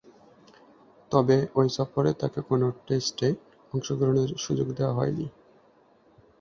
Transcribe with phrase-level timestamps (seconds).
[1.11, 3.29] তবে, ঐ সফরে তাকে কোন টেস্টে
[3.73, 5.25] অংশগ্রহণের সুযোগ দেয়া হয়নি।